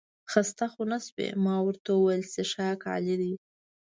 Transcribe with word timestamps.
خسته 0.31 0.65
خو 0.73 0.83
نه 0.91 0.99
شوې؟ 1.05 1.27
ما 1.45 1.55
ورته 1.67 1.89
وویل 1.93 2.23
څښاک 2.33 2.81
عالي 2.91 3.15
دی. 3.21 3.33